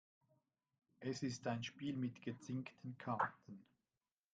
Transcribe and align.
Es 1.01 1.21
ist 1.21 1.45
ein 1.45 1.63
Spiel 1.63 1.95
mit 1.95 2.23
gezinkten 2.23 2.97
Karten. 2.97 3.63